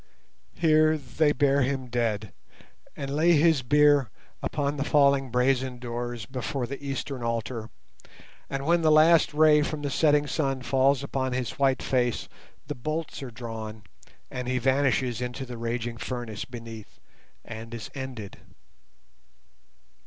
[0.55, 2.33] Here they bear him dead
[2.97, 4.09] and lay his bier
[4.41, 7.69] upon the falling brazen doors before the eastern altar,
[8.49, 12.27] and when the last ray from the setting sun falls upon his white face
[12.65, 13.83] the bolts are drawn
[14.31, 16.99] and he vanishes into the raging furnace beneath
[17.45, 18.39] and is ended.